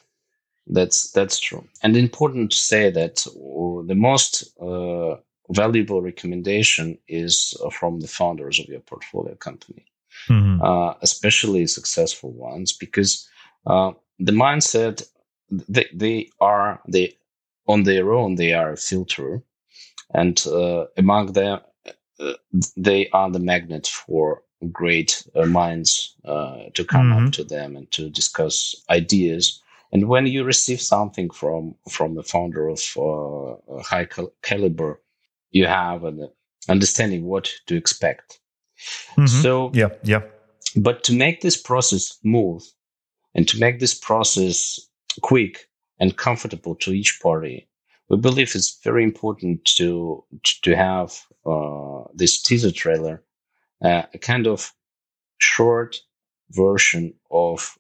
[0.69, 1.67] that's that's true.
[1.83, 5.17] And important to say that uh, the most uh,
[5.51, 9.85] valuable recommendation is uh, from the founders of your portfolio company,
[10.29, 10.63] mm-hmm.
[10.63, 13.29] uh, especially successful ones, because
[13.67, 15.09] uh, the mindset
[15.51, 17.17] they they are they
[17.67, 19.43] on their own they are a filter,
[20.13, 21.61] and uh, among them
[22.77, 27.27] they are the magnet for great uh, minds uh, to come mm-hmm.
[27.27, 29.63] up to them and to discuss ideas.
[29.93, 35.01] And when you receive something from from a founder of uh, high cal- caliber,
[35.51, 36.29] you have an
[36.69, 38.41] understanding what to expect.
[39.17, 39.27] Mm-hmm.
[39.27, 40.23] So yeah, yeah.
[40.77, 42.63] But to make this process smooth
[43.35, 44.79] and to make this process
[45.23, 47.69] quick and comfortable to each party,
[48.09, 50.25] we believe it's very important to
[50.63, 53.23] to have uh, this teaser trailer
[53.83, 54.73] uh, a kind of
[55.39, 55.97] short
[56.51, 57.78] version of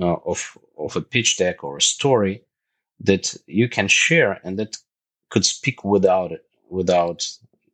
[0.00, 2.42] uh, of of a pitch deck or a story
[3.00, 4.76] that you can share and that
[5.30, 7.28] could speak without it without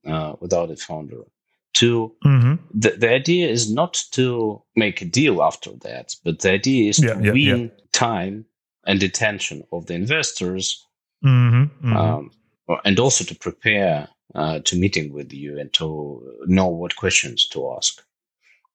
[0.06, 1.22] uh, without a founder
[1.74, 2.54] to mm-hmm.
[2.74, 7.02] the, the idea is not to make a deal after that but the idea is
[7.02, 7.84] yeah, to yeah, win yeah.
[7.92, 8.44] time
[8.86, 10.86] and attention of the investors
[11.24, 11.96] mm-hmm, mm-hmm.
[11.96, 12.30] Um,
[12.84, 17.72] and also to prepare uh, to meeting with you and to know what questions to
[17.76, 18.02] ask.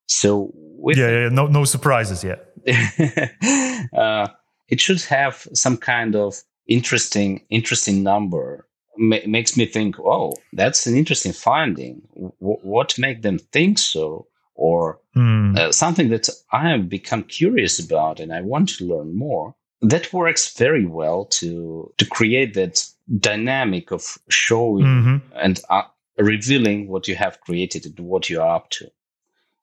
[0.06, 0.54] So
[0.86, 2.47] yeah, yeah, no no surprises yet.
[3.96, 4.28] uh,
[4.68, 8.66] it should have some kind of interesting interesting number.
[8.96, 12.02] Ma- makes me think, oh, that's an interesting finding.
[12.14, 14.26] W- what make them think so?
[14.54, 15.56] Or mm.
[15.56, 19.54] uh, something that I have become curious about and I want to learn more.
[19.80, 22.84] That works very well to to create that
[23.20, 25.16] dynamic of showing mm-hmm.
[25.36, 25.82] and uh,
[26.18, 28.90] revealing what you have created and what you are up to.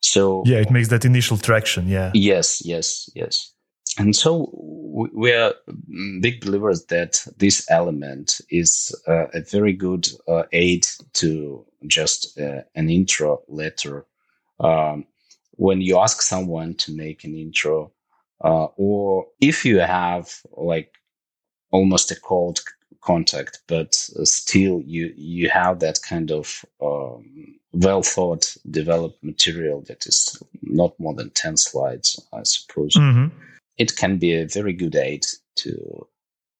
[0.05, 1.87] So yeah, it makes that initial traction.
[1.87, 2.11] Yeah.
[2.13, 3.51] Yes, yes, yes.
[3.97, 4.49] And so
[5.13, 5.53] we are
[6.21, 12.61] big believers that this element is uh, a very good uh, aid to just uh,
[12.75, 14.05] an intro letter.
[14.59, 15.05] Um,
[15.51, 17.91] when you ask someone to make an intro,
[18.43, 20.93] uh, or if you have like
[21.71, 22.59] almost a cold
[23.01, 29.81] contact, but uh, still you you have that kind of um, well thought developed material
[29.87, 32.95] that is not more than ten slides, I suppose.
[32.95, 33.27] Mm-hmm.
[33.77, 35.25] It can be a very good aid
[35.57, 36.07] to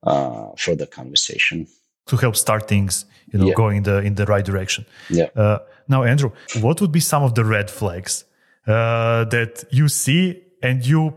[0.03, 1.67] uh, further conversation
[2.07, 3.53] to help start things, you know, yeah.
[3.55, 4.85] going in the in the right direction.
[5.09, 5.29] Yeah.
[5.35, 8.25] Uh, now, Andrew, what would be some of the red flags
[8.67, 11.13] uh, that you see and you,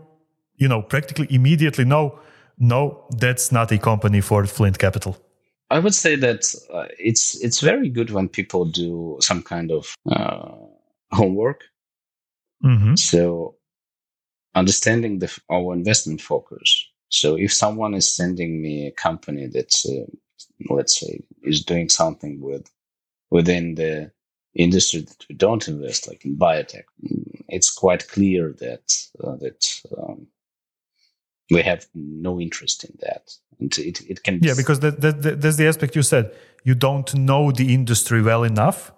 [0.57, 2.19] you know, practically immediately know
[2.59, 5.17] no, that's not a company for Flint Capital.
[5.69, 9.95] I would say that uh, it's it's very good when people do some kind of
[10.11, 10.51] uh,
[11.11, 11.63] homework.
[12.63, 12.95] Mm-hmm.
[12.95, 13.55] So
[14.55, 16.87] understanding the our investment focus.
[17.09, 20.05] So if someone is sending me a company that's uh,
[20.69, 22.69] let's say is doing something with
[23.29, 24.11] within the
[24.55, 26.85] industry that we don't invest, like in biotech,
[27.47, 30.27] it's quite clear that uh, that um,
[31.49, 33.31] we have no interest in that.
[33.59, 36.31] And it, it can yeah, because that, that, that's the aspect you said.
[36.63, 38.91] You don't know the industry well enough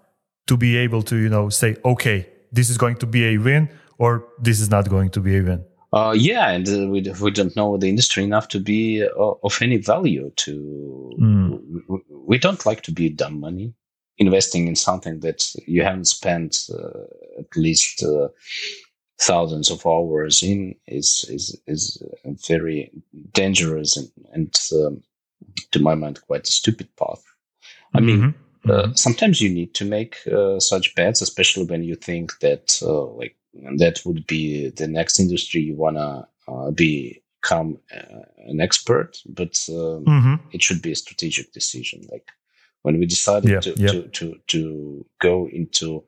[0.47, 3.69] to be able to, you know, say, okay, this is going to be a win
[3.97, 5.63] or this is not going to be a win.
[5.93, 9.61] Uh, yeah, and uh, we, we don't know the industry enough to be uh, of
[9.61, 11.11] any value to.
[11.19, 11.59] Mm.
[11.87, 13.73] We, we, don't like to be dumb money
[14.17, 18.29] investing in something that you haven't spent uh, at least uh,
[19.21, 22.03] thousands of hours in is is is
[22.47, 22.91] very
[23.33, 25.03] dangerous and, and um,
[25.71, 27.23] to my mind quite a stupid path.
[27.93, 28.05] I mm-hmm.
[28.07, 28.93] mean, uh, mm-hmm.
[28.93, 33.35] sometimes you need to make uh, such bets, especially when you think that uh, like
[33.77, 39.17] that would be the next industry you wanna uh, become uh, an expert.
[39.27, 40.35] But um, mm-hmm.
[40.51, 42.07] it should be a strategic decision.
[42.11, 42.27] Like
[42.81, 43.91] when we decided yeah, to, yeah.
[43.91, 46.03] to to to go into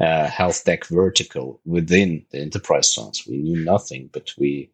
[0.00, 3.26] uh, health tech vertical within the enterprise funds.
[3.26, 4.70] We knew nothing, but we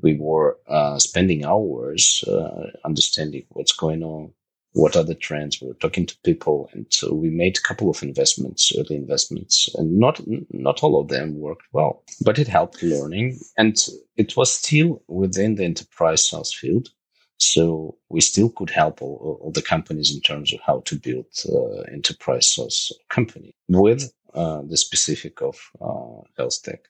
[0.00, 4.32] we were uh, spending hours uh, understanding what's going on,
[4.72, 5.60] what are the trends.
[5.60, 9.72] We were talking to people, and so we made a couple of investments, early investments,
[9.76, 13.76] and not not all of them worked well, but it helped learning, and
[14.16, 16.90] it was still within the enterprise sales field.
[17.36, 21.26] So we still could help all, all the companies in terms of how to build
[21.48, 26.88] uh, enterprise SaaS company with uh, the specific of uh, health tech.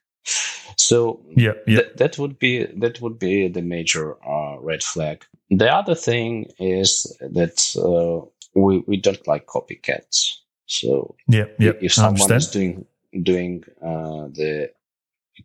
[0.76, 1.80] So yeah, yeah.
[1.80, 5.24] Th- that would be that would be the major uh, red flag.
[5.50, 10.38] The other thing is that uh, we we don't like copycats.
[10.66, 11.72] So yeah, yeah.
[11.80, 12.87] if someone is doing
[13.22, 14.70] doing uh, the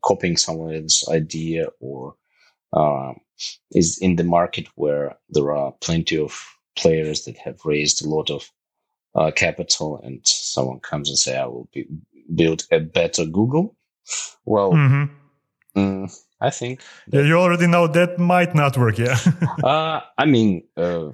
[0.04, 2.16] copying someone's idea or
[2.74, 3.14] uh,
[3.72, 6.46] is in the market where there are plenty of
[6.78, 8.50] players that have raised a lot of
[9.16, 11.88] uh, capital and someone comes and say i will be,
[12.34, 13.76] build a better google.
[14.46, 15.80] Well mm-hmm.
[15.80, 19.18] mm, i think yeah, you already know that might not work yeah.
[19.64, 21.12] Uh, i mean uh,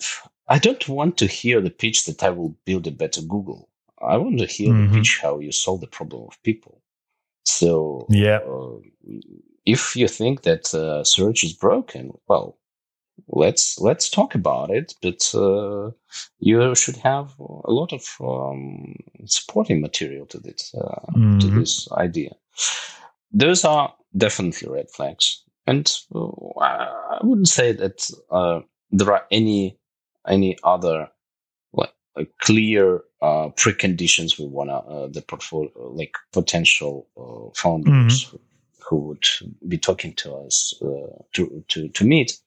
[0.48, 3.70] i don't want to hear the pitch that i will build a better google.
[4.02, 4.94] I want to hear mm-hmm.
[4.94, 6.82] the pitch how you solve the problem of people.
[7.44, 8.40] So yeah.
[8.48, 8.78] uh,
[9.66, 12.58] if you think that uh, search is broken well
[13.28, 15.90] let's let's talk about it but uh,
[16.40, 21.40] you should have a lot of um, supporting material to this uh, mm-hmm.
[21.40, 22.32] to this idea
[23.32, 28.60] those are definitely red flags and uh, i wouldn't say that uh,
[28.92, 29.78] there are any
[30.28, 31.10] any other
[31.74, 31.94] like,
[32.42, 37.08] clear uh, preconditions we want to the portfolio like potential
[37.56, 38.38] founders mm-hmm.
[38.88, 39.26] who would
[39.68, 40.74] be talking to us
[41.34, 42.40] to, to to meet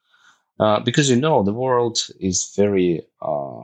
[0.59, 3.61] uh, because you know the world is very uh,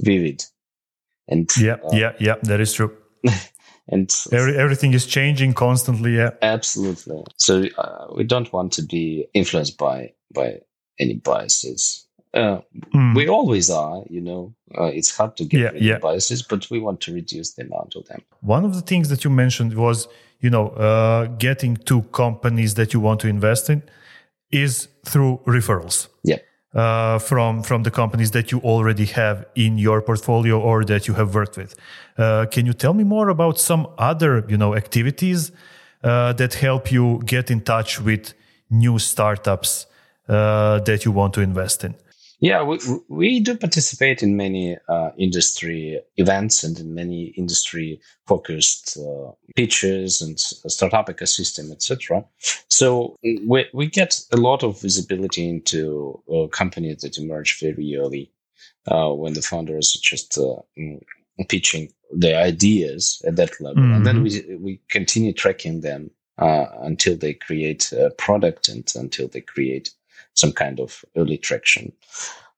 [0.00, 0.44] vivid
[1.28, 2.96] and yeah uh, yeah yeah that is true.
[3.88, 6.30] and Every, everything is changing constantly yeah.
[6.42, 7.22] Absolutely.
[7.36, 10.60] So uh, we don't want to be influenced by by
[10.98, 12.04] any biases.
[12.34, 13.16] Mm.
[13.16, 14.54] we always are you know.
[14.70, 15.98] It's hard to get yeah, yeah.
[15.98, 18.20] biases but we want to reduce the amount of them.
[18.40, 20.08] One of the things that you mentioned was
[20.40, 23.82] you know getting to companies that you want to invest in
[24.50, 26.08] is through referrals.
[26.24, 26.36] Yeah.
[26.74, 31.14] Uh, from from the companies that you already have in your portfolio or that you
[31.14, 31.74] have worked with.
[32.18, 35.50] Uh, can you tell me more about some other you know activities
[36.04, 38.34] uh, that help you get in touch with
[38.68, 39.86] new startups
[40.28, 41.94] uh, that you want to invest in?
[42.40, 48.96] Yeah, we, we do participate in many uh, industry events and in many industry focused
[48.96, 52.24] uh, pitches and startup ecosystem, etc.
[52.68, 58.30] So we, we get a lot of visibility into uh, companies that emerge very early
[58.86, 61.02] uh, when the founders are just uh, mm,
[61.48, 63.82] pitching their ideas at that level.
[63.82, 63.94] Mm-hmm.
[63.94, 64.52] And then mm-hmm.
[64.52, 69.90] we, we continue tracking them uh, until they create a product and until they create
[70.38, 71.92] some kind of early traction.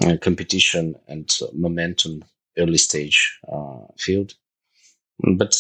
[0.03, 2.25] uh, competition and momentum
[2.59, 4.35] early stage uh, field.
[5.37, 5.55] But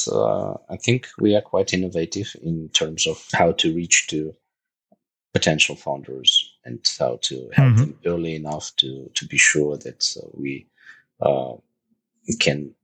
[0.71, 4.35] I think we are quite innovative in terms of how to reach to
[5.35, 7.77] potential founders and how to help mm-hmm.
[7.77, 10.67] them early enough to to be sure that we
[12.39, 12.75] can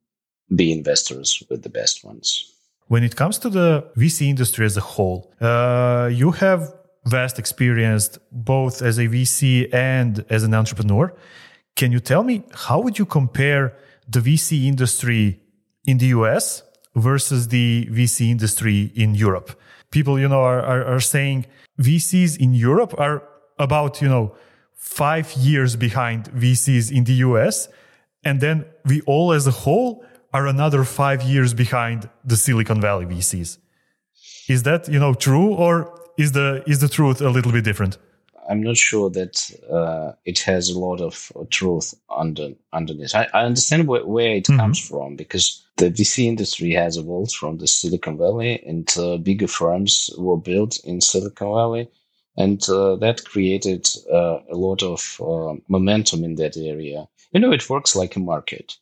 [0.54, 2.52] be investors with the best ones.
[2.88, 6.72] When it comes to the VC industry as a whole, uh, you have
[7.04, 11.12] vast experience both as a VC and as an entrepreneur.
[11.74, 13.76] Can you tell me how would you compare
[14.08, 15.40] the VC industry
[15.84, 16.62] in the US
[16.94, 19.58] versus the VC industry in Europe?
[19.90, 21.46] People, you know, are, are, are saying
[21.80, 23.22] VCs in Europe are
[23.58, 24.34] about, you know,
[24.74, 27.68] five years behind VCs in the US
[28.26, 30.04] and then we all as a whole
[30.34, 33.58] are another five years behind the Silicon Valley VCs.
[34.48, 35.72] Is that, you know, true or
[36.18, 37.98] is the, is the truth a little bit different?
[38.50, 39.34] I'm not sure that
[39.72, 43.14] uh, it has a lot of truth under underneath.
[43.14, 44.60] I, I understand where, where it mm-hmm.
[44.60, 49.48] comes from because the VC industry has evolved from the Silicon Valley, and uh, bigger
[49.48, 51.88] firms were built in Silicon Valley,
[52.36, 57.08] and uh, that created uh, a lot of uh, momentum in that area.
[57.32, 58.76] You know, it works like a market.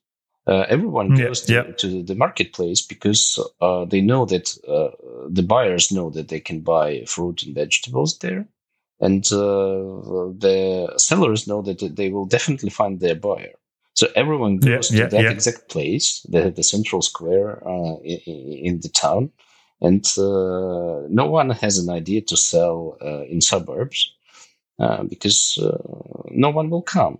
[0.47, 1.75] Uh, everyone goes yeah, to, yeah.
[1.77, 4.91] to, the marketplace because uh, they know that uh,
[5.29, 8.47] the buyers know that they can buy fruit and vegetables there,
[9.01, 13.55] and the sellers know that they will definitely find their buyer.
[13.95, 17.63] So everyone goes yeah, to that exact place, the, the central square
[18.03, 19.31] in, in the town,
[19.81, 24.13] and uh, no one has an idea to sell uh, in suburbs
[24.79, 25.59] uh, because
[26.31, 27.19] no one will come.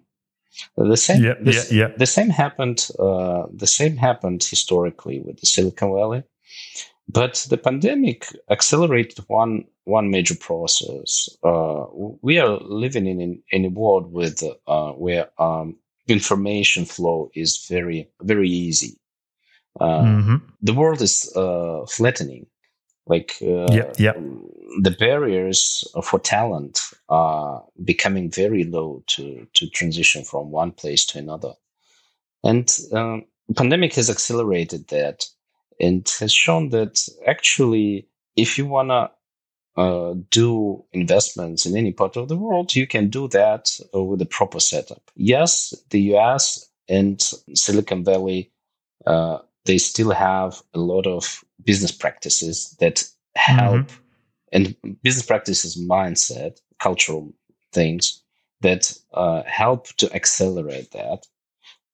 [0.77, 1.89] The same, yeah, yeah, yeah.
[1.97, 2.89] the same happened.
[2.99, 6.23] the same happened historically with the Silicon Valley,
[7.09, 11.29] but the pandemic accelerated one one major process.
[11.43, 11.85] Uh,
[12.23, 15.77] we are living in, in, in a world with uh, where um,
[16.09, 18.99] information flow is very very easy.
[19.81, 20.37] Uh, mm-hmm.
[20.63, 21.31] The world is
[21.89, 22.47] flattening,
[23.07, 24.13] like uh, yeah, yeah.
[24.81, 31.19] the barriers for talent are becoming very low to to transition from one place to
[31.19, 31.53] another,
[32.43, 33.25] and um,
[33.57, 35.27] pandemic has accelerated that
[35.81, 39.11] and has shown that actually, if you wanna
[39.77, 44.27] uh, do investments in any part of the world, you can do that with a
[44.27, 45.11] proper setup.
[45.17, 47.21] Yes, the US and
[47.55, 48.53] Silicon Valley
[49.07, 53.05] uh, they still have a lot of business practices that
[53.37, 53.97] help mm-hmm.
[54.53, 57.33] and business practices mindset cultural
[57.73, 58.23] things
[58.61, 61.27] that uh, help to accelerate that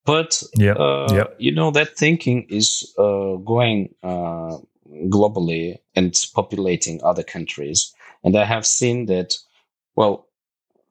[0.05, 1.25] but yeah, uh, yeah.
[1.39, 4.57] you know that thinking is uh, going uh,
[5.09, 7.95] globally and populating other countries
[8.25, 9.37] and i have seen that
[9.97, 10.27] well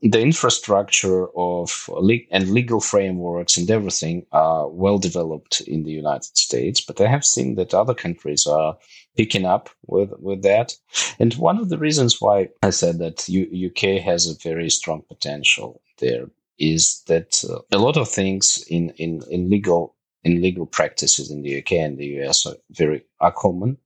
[0.01, 6.37] the infrastructure of le- and legal frameworks and everything are well developed in the United
[6.37, 8.77] States, but I have seen that other countries are
[9.17, 10.73] picking up with with that.
[11.19, 15.03] And one of the reasons why I said that U- UK has a very strong
[15.07, 16.27] potential there
[16.57, 19.95] is that uh, a lot of things in, in, in legal
[20.25, 23.77] in legal practices in the UK and the US are very are common,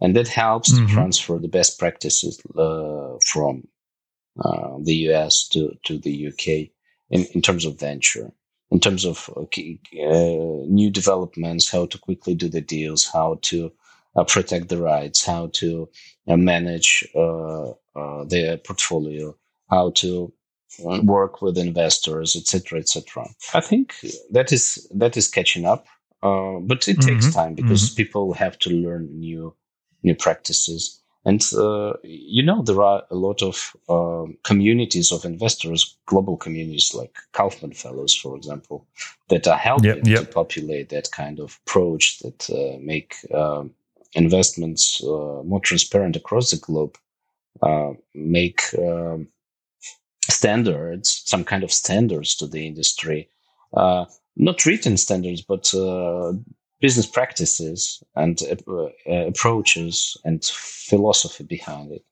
[0.00, 0.86] and that helps mm-hmm.
[0.86, 3.66] to transfer the best practices uh, from
[4.44, 6.70] uh, the US to, to the UK
[7.10, 8.30] in, in terms of venture,
[8.70, 9.44] in terms of uh,
[10.68, 13.72] new developments, how to quickly do the deals, how to
[14.16, 15.88] uh, protect the rights, how to
[16.26, 19.34] manage their portfolio,
[19.70, 20.32] how to
[20.78, 23.26] work with investors, etc., etc.
[23.54, 23.94] I think
[24.30, 25.86] that is that is catching up,
[26.22, 27.08] uh, but it mm-hmm.
[27.08, 27.96] takes time because mm-hmm.
[27.96, 29.54] people have to learn new
[30.02, 31.02] new practices.
[31.28, 36.94] And uh, you know, there are a lot of uh, communities of investors, global communities
[36.94, 38.86] like Kauffman Fellows, for example,
[39.28, 40.20] that are helping yep, yep.
[40.20, 43.74] to populate that kind of approach that uh, make um,
[44.14, 46.96] investments uh, more transparent across the globe,
[47.60, 49.28] uh, make um,
[50.30, 53.28] standards, some kind of standards to the industry,
[53.74, 55.74] uh, not written standards, but
[56.80, 62.04] business practices and uh, approaches and philosophy behind it.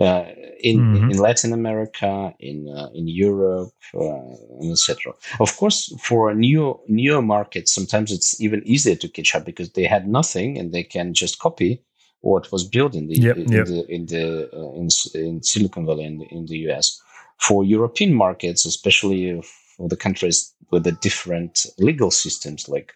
[0.00, 0.24] Uh,
[0.60, 1.10] in mm-hmm.
[1.10, 5.12] in Latin America, in uh, in Europe, uh, etc.
[5.38, 9.84] Of course, for new new markets, sometimes it's even easier to catch up because they
[9.84, 11.82] had nothing and they can just copy
[12.20, 13.66] what was built in the yep, in, yep.
[13.66, 17.00] the in the uh, in, in Silicon Valley in the, in the US.
[17.36, 19.40] For European markets, especially
[19.76, 22.94] for the countries with the different legal systems like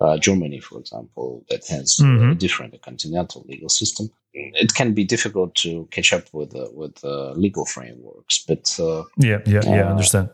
[0.00, 2.30] uh, Germany, for example, that has mm-hmm.
[2.30, 4.10] a different continental legal system.
[4.32, 9.04] It can be difficult to catch up with uh, with uh, legal frameworks, but uh,
[9.18, 10.30] yeah, yeah, yeah, I uh, understand.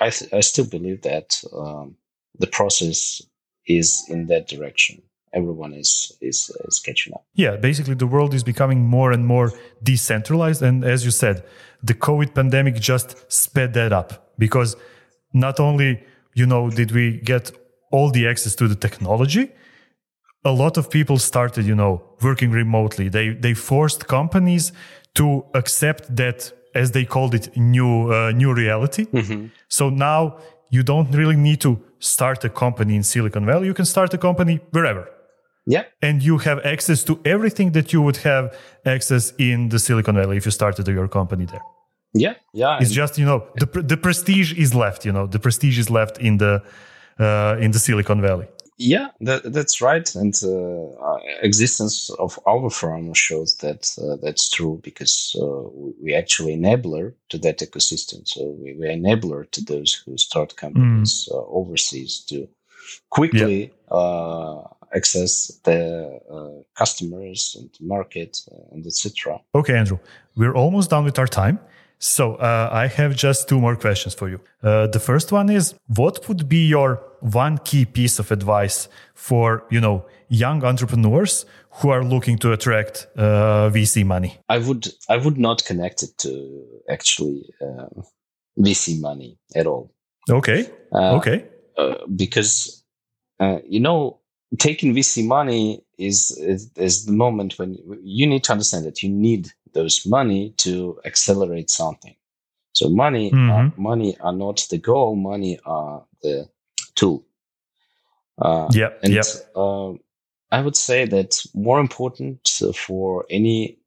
[0.00, 1.96] I th- I still believe that um,
[2.38, 3.22] the process
[3.66, 5.02] is in that direction.
[5.32, 7.24] Everyone is, is is catching up.
[7.34, 9.52] Yeah, basically, the world is becoming more and more
[9.82, 11.44] decentralized, and as you said,
[11.82, 14.76] the COVID pandemic just sped that up because
[15.32, 16.04] not only
[16.34, 17.50] you know did we get
[17.92, 19.44] all the access to the technology
[20.44, 23.08] a lot of people started you know working remotely.
[23.08, 24.72] They they forced companies
[25.14, 29.06] to accept that as they called it new uh, new reality.
[29.06, 29.46] Mm-hmm.
[29.68, 30.38] so now
[30.70, 33.66] you don't really need to start a company in silicon valley.
[33.66, 35.06] You can start a company wherever.
[35.66, 35.84] Yeah.
[36.00, 40.36] And you have access to everything that you would have access in the silicon valley
[40.38, 41.62] if you started your company there.
[42.14, 42.34] Yeah.
[42.52, 45.88] Yeah it's just you know the the prestige is left you know the prestige is
[45.90, 46.62] left in the
[47.18, 48.46] in the Silicon Valley.
[48.78, 50.12] Yeah, that, that's right.
[50.14, 55.68] And uh, existence of our firm shows that uh, that's true because uh,
[56.02, 58.26] we actually enabler to that ecosystem.
[58.26, 61.46] So we, we enabler to those who start companies mm.
[61.48, 62.48] overseas to
[63.10, 64.62] quickly yeah.
[64.96, 68.38] access the uh, customers and market
[68.72, 69.40] and etc.
[69.54, 69.98] Okay, Andrew,
[70.34, 71.60] we're almost done with our time.
[72.02, 74.40] So uh, I have just two more questions for you.
[74.60, 79.64] Uh, the first one is, what would be your one key piece of advice for
[79.70, 84.36] you know young entrepreneurs who are looking to attract uh, VC money?
[84.48, 88.02] I would I would not connect it to actually uh,
[88.58, 89.94] VC money at all.
[90.28, 90.68] Okay.
[90.92, 91.46] Uh, okay.
[91.78, 92.82] Uh, because
[93.64, 94.18] you know
[94.58, 99.08] taking VC money is, is, is the moment when you need to understand that you
[99.08, 102.14] need those money to accelerate something.
[102.72, 103.68] So money, uh, mm-hmm.
[103.68, 105.16] uh, money are not the goal.
[105.16, 106.48] Money are the
[106.94, 107.24] tool.
[108.38, 109.24] Uh, yeah, and yep.
[109.54, 109.92] uh,
[110.50, 113.78] I would say that more important for any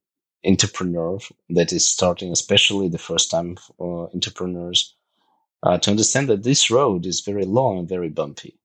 [0.45, 1.19] entrepreneur
[1.49, 4.95] that is starting, especially the first time uh, entrepreneurs,
[5.63, 8.55] uh, to understand that this road is very long and very bumpy.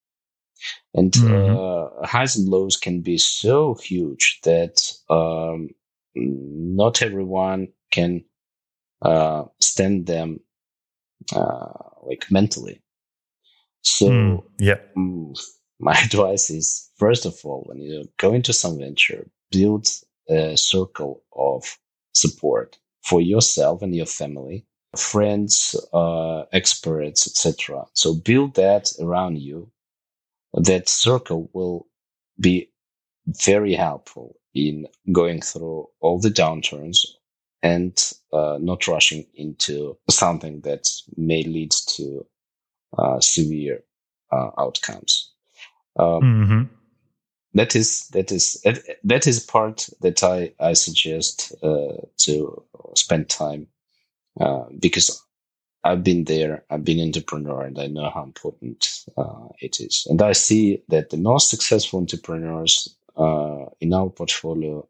[0.94, 1.56] And mm-hmm.
[1.56, 5.70] uh, highs and lows can be so huge that um,
[6.14, 8.24] not everyone can
[9.02, 10.40] uh, stand them
[11.34, 12.82] uh, like mentally.
[13.82, 14.78] So, mm, yeah.
[15.82, 19.88] My advice is first of all, when you go into some venture, build
[20.28, 21.78] a circle of
[22.12, 27.86] support for yourself and your family, friends, uh, experts, etc.
[27.94, 29.70] So build that around you
[30.52, 31.86] that circle will
[32.38, 32.70] be
[33.26, 37.04] very helpful in going through all the downturns
[37.62, 42.26] and uh, not rushing into something that may lead to
[42.98, 43.82] uh, severe
[44.32, 45.32] uh, outcomes.
[45.98, 46.62] Um, mm-hmm.
[47.54, 48.64] that is that is
[49.04, 53.66] that is part that I I suggest uh, to spend time
[54.40, 55.22] uh, because
[55.82, 60.06] I've been there, I've been entrepreneur, and I know how important uh, it is.
[60.10, 64.88] And I see that the most successful entrepreneurs uh, in our portfolio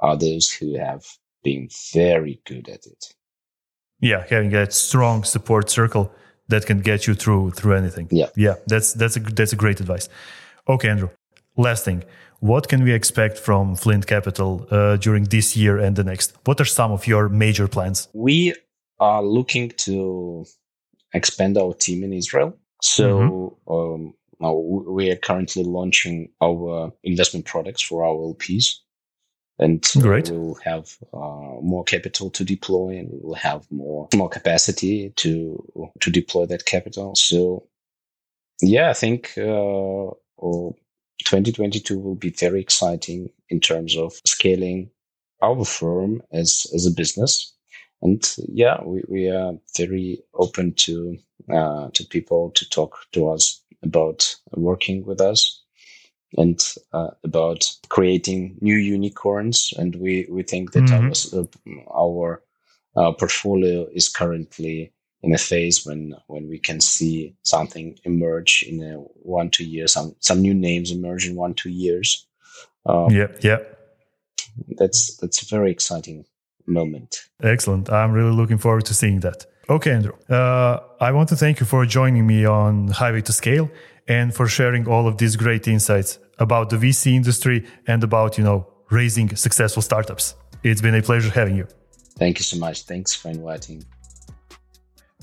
[0.00, 1.04] are those who have
[1.42, 3.14] been very good at it.
[4.00, 6.12] Yeah, having that strong support circle
[6.48, 8.08] that can get you through through anything.
[8.10, 10.08] Yeah, yeah, that's that's a that's a great advice.
[10.68, 11.10] Okay, Andrew.
[11.56, 12.04] Last thing,
[12.40, 16.36] what can we expect from Flint Capital uh, during this year and the next?
[16.44, 18.08] What are some of your major plans?
[18.12, 18.54] We
[19.00, 20.44] are looking to
[21.14, 22.56] expand our team in Israel.
[22.82, 23.06] So
[23.66, 23.72] mm-hmm.
[23.72, 28.78] um, we are currently launching our investment products for our LPs.
[29.58, 30.30] And Great.
[30.30, 35.90] we'll have uh, more capital to deploy, and we will have more more capacity to
[36.00, 37.14] to deploy that capital.
[37.14, 37.66] So,
[38.60, 44.90] yeah, I think uh, 2022 will be very exciting in terms of scaling
[45.42, 47.56] our firm as as a business
[48.02, 51.18] and yeah, we, we are very open to
[51.52, 55.62] uh, to people to talk to us about working with us
[56.36, 56.60] and
[56.92, 59.72] uh, about creating new unicorns.
[59.78, 61.78] And we, we think that mm-hmm.
[61.90, 62.42] our our
[62.96, 68.82] uh, portfolio is currently in a phase when when we can see something emerge in
[68.82, 72.26] a one two years, some some new names emerge in one two years.
[72.86, 73.58] Um, yeah, yeah.
[74.78, 76.24] That's that's a very exciting
[76.66, 77.28] moment.
[77.42, 77.90] Excellent.
[77.90, 79.46] I'm really looking forward to seeing that.
[79.68, 80.12] Okay, Andrew.
[80.28, 83.68] Uh, I want to thank you for joining me on Highway to Scale
[84.06, 88.44] and for sharing all of these great insights about the VC industry and about, you
[88.44, 90.36] know, raising successful startups.
[90.62, 91.66] It's been a pleasure having you.
[92.16, 92.82] Thank you so much.
[92.82, 93.84] Thanks for inviting.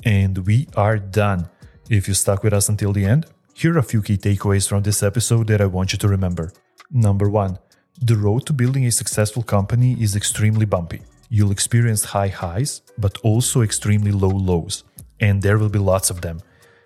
[0.04, 1.50] And we are done.
[1.90, 4.84] If you stuck with us until the end, here are a few key takeaways from
[4.84, 6.52] this episode that I want you to remember.
[6.92, 7.60] Number one,
[8.02, 11.02] the road to building a successful company is extremely bumpy
[11.34, 14.84] you'll experience high highs, but also extremely low lows,
[15.20, 16.40] and there will be lots of them.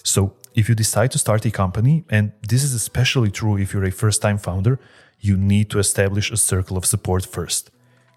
[0.04, 0.22] So,
[0.56, 3.91] if you decide to start a company, and this is especially true if you're a
[3.91, 4.80] first time founder,
[5.20, 7.72] you need to establish a circle of support first.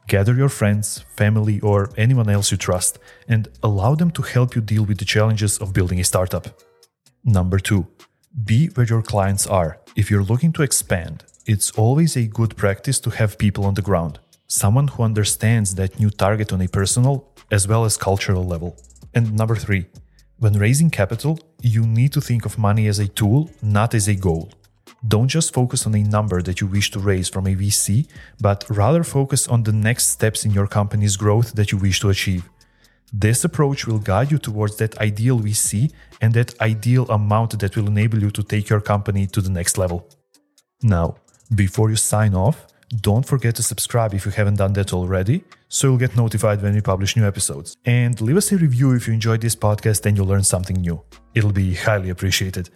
[0.07, 4.62] Gather your friends, family, or anyone else you trust, and allow them to help you
[4.62, 6.47] deal with the challenges of building a startup.
[7.24, 7.89] Number two,
[8.45, 9.81] be where your clients are.
[9.97, 13.89] If you're looking to expand, it's always a good practice to have people on the
[13.91, 14.20] ground
[14.51, 18.76] someone who understands that new target on a personal as well as cultural level.
[19.14, 19.86] And number three,
[20.38, 24.14] when raising capital, you need to think of money as a tool, not as a
[24.16, 24.51] goal.
[25.07, 28.09] Don't just focus on a number that you wish to raise from a VC,
[28.40, 32.11] but rather focus on the next steps in your company's growth that you wish to
[32.11, 32.48] achieve.
[33.12, 37.86] This approach will guide you towards that ideal VC and that ideal amount that will
[37.86, 40.09] enable you to take your company to the next level.
[40.82, 41.16] Now,
[41.55, 42.66] before you sign off,
[42.97, 46.74] don't forget to subscribe if you haven't done that already, so you'll get notified when
[46.74, 47.76] we publish new episodes.
[47.84, 51.01] And leave us a review if you enjoyed this podcast and you learned something new.
[51.34, 52.70] It'll be highly appreciated.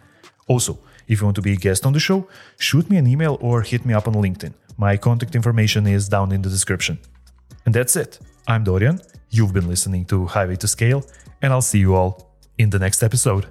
[0.47, 2.27] Also, If you want to be a guest on the show,
[2.59, 4.55] shoot me an email or hit me up on LinkedIn.
[4.77, 6.99] My contact information is down in the description.
[7.67, 8.19] And that's it.
[8.49, 9.01] I'm Dorian.
[9.31, 11.05] You've been listening to Highway to Scale,
[11.43, 13.47] and I'll see you all in the next episode.